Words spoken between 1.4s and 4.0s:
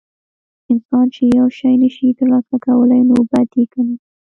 شی نشي ترلاسه کولی نو بد یې ګڼي.